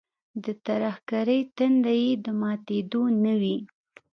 د 0.43 0.45
ترهګرۍ 0.65 1.41
تنده 1.57 1.93
یې 2.03 2.11
د 2.25 2.27
ماتېدو 2.41 3.03
نه 3.23 3.33
وي. 3.41 3.57